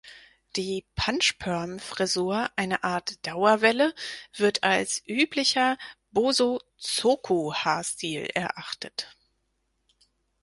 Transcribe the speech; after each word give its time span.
Die 0.55 0.83
„Punch 0.95 1.37
perm“-Frisur, 1.37 2.49
eine 2.55 2.83
Art 2.83 3.23
Dauerwelle, 3.27 3.93
wird 4.35 4.63
als 4.63 5.03
üblicher 5.05 5.77
Bosozoku-Haarstil 6.09 8.25
erachtet. 8.33 9.15